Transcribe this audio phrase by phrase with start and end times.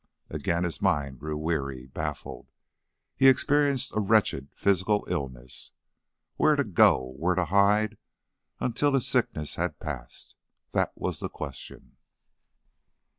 [0.31, 2.47] Again his mind grew weary, baffled;
[3.15, 5.73] he experienced a wretched physical illness...
[6.37, 7.99] Where to go, where to hide
[8.59, 10.33] until his sickness had passed?
[10.71, 11.97] That was the question.